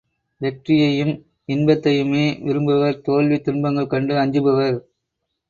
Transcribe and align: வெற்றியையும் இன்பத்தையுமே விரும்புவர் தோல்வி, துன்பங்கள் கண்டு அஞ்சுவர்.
வெற்றியையும் 0.41 1.11
இன்பத்தையுமே 1.49 2.23
விரும்புவர் 2.41 2.99
தோல்வி, 3.01 3.39
துன்பங்கள் 3.41 3.87
கண்டு 3.87 4.15
அஞ்சுவர். 4.17 4.81